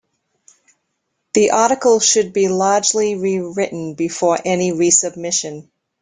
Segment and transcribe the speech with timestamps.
[1.35, 5.67] The article should be largely rewritten before any resubmission.